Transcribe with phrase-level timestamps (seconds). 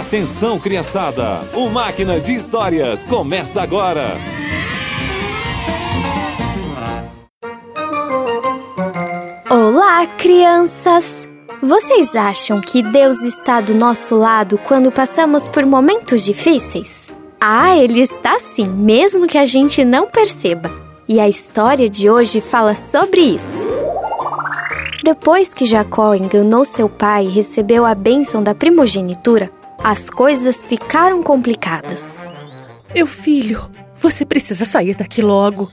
[0.00, 1.42] Atenção, criançada!
[1.52, 4.16] O Máquina de Histórias começa agora!
[9.50, 11.28] Olá, crianças!
[11.62, 17.12] Vocês acham que Deus está do nosso lado quando passamos por momentos difíceis?
[17.38, 20.72] Ah, Ele está sim, mesmo que a gente não perceba.
[21.06, 23.68] E a história de hoje fala sobre isso.
[25.04, 29.50] Depois que Jacó enganou seu pai e recebeu a bênção da primogenitura,
[29.82, 32.20] as coisas ficaram complicadas.
[32.94, 35.70] Meu filho, você precisa sair daqui logo.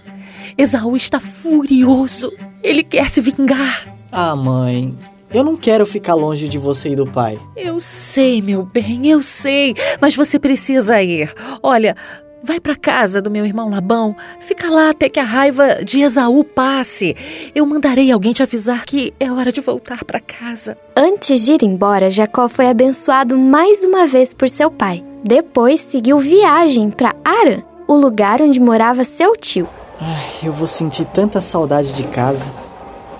[0.58, 2.32] Esaú está furioso.
[2.64, 3.86] Ele quer se vingar.
[4.12, 4.98] Ah, mãe,
[5.34, 7.40] eu não quero ficar longe de você e do pai.
[7.56, 11.34] Eu sei, meu bem, eu sei, mas você precisa ir.
[11.62, 11.96] Olha,
[12.44, 16.44] Vai para casa do meu irmão Labão, fica lá até que a raiva de Esaú
[16.44, 17.16] passe.
[17.54, 20.78] Eu mandarei alguém te avisar que é hora de voltar para casa.
[20.96, 25.04] Antes de ir embora, Jacó foi abençoado mais uma vez por seu pai.
[25.24, 27.58] Depois seguiu viagem para Arã,
[27.88, 29.68] o lugar onde morava seu tio.
[30.00, 32.52] Ai, eu vou sentir tanta saudade de casa.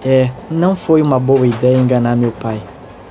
[0.06, 2.62] É, não foi uma boa ideia enganar meu pai.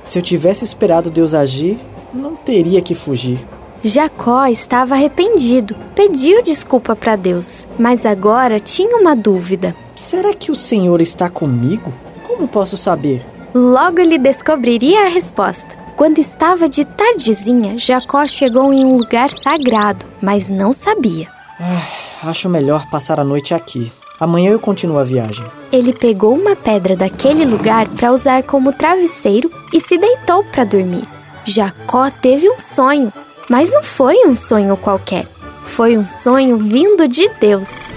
[0.01, 1.77] Se eu tivesse esperado Deus agir,
[2.13, 3.45] não teria que fugir.
[3.83, 9.75] Jacó estava arrependido, pediu desculpa para Deus, mas agora tinha uma dúvida.
[9.95, 11.93] Será que o Senhor está comigo?
[12.25, 13.25] Como posso saber?
[13.53, 15.77] Logo ele descobriria a resposta.
[15.95, 21.27] Quando estava de tardezinha, Jacó chegou em um lugar sagrado, mas não sabia.
[21.59, 23.91] Ah, acho melhor passar a noite aqui.
[24.19, 25.45] Amanhã eu continuo a viagem.
[25.71, 31.03] Ele pegou uma pedra daquele lugar para usar como travesseiro e se deitou para dormir.
[31.45, 33.11] Jacó teve um sonho
[33.49, 35.25] mas não foi um sonho qualquer.
[35.25, 37.87] Foi um sonho vindo de Deus.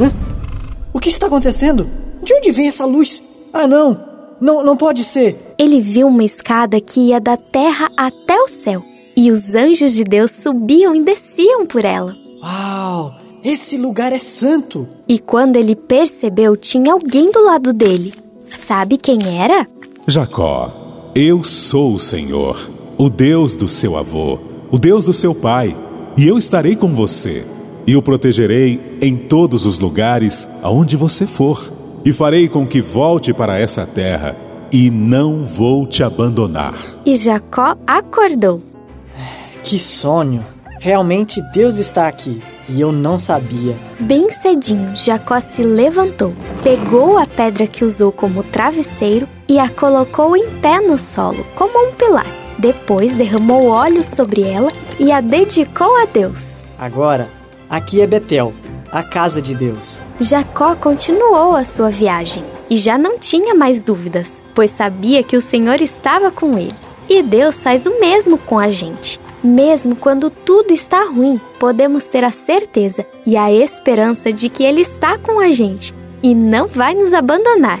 [0.00, 0.10] Hã?
[0.92, 1.86] O que está acontecendo?
[2.22, 3.22] De onde vem essa luz?
[3.52, 3.98] Ah, não!
[4.40, 5.54] Não, não pode ser!
[5.58, 8.82] Ele viu uma escada que ia da terra até o céu.
[9.16, 12.14] E os anjos de Deus subiam e desciam por ela.
[12.42, 13.14] Uau!
[13.42, 14.86] Esse lugar é santo!
[15.08, 18.14] E quando ele percebeu, tinha alguém do lado dele.
[18.44, 19.66] Sabe quem era?
[20.06, 22.68] Jacó, eu sou o Senhor,
[22.98, 25.76] o Deus do seu avô o Deus do seu pai,
[26.16, 27.44] e eu estarei com você,
[27.86, 31.72] e o protegerei em todos os lugares aonde você for,
[32.04, 34.36] e farei com que volte para essa terra,
[34.70, 36.78] e não vou te abandonar.
[37.04, 38.62] E Jacó acordou.
[39.62, 40.44] Que sonho!
[40.78, 43.76] Realmente Deus está aqui e eu não sabia.
[44.00, 46.32] Bem cedinho, Jacó se levantou,
[46.62, 51.88] pegou a pedra que usou como travesseiro e a colocou em pé no solo, como
[51.88, 52.26] um pilar.
[52.56, 56.62] Depois derramou óleo sobre ela e a dedicou a Deus.
[56.78, 57.28] Agora,
[57.68, 58.54] aqui é Betel,
[58.92, 60.00] a casa de Deus.
[60.20, 65.40] Jacó continuou a sua viagem e já não tinha mais dúvidas, pois sabia que o
[65.40, 66.74] Senhor estava com ele.
[67.08, 69.18] E Deus faz o mesmo com a gente.
[69.42, 74.82] Mesmo quando tudo está ruim, podemos ter a certeza e a esperança de que Ele
[74.82, 77.80] está com a gente e não vai nos abandonar.